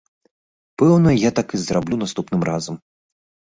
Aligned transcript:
Пэўна, 0.81 1.13
я 1.27 1.31
так 1.41 1.47
і 1.59 1.61
зраблю 1.65 1.95
наступным 2.05 2.41
разам. 2.51 2.81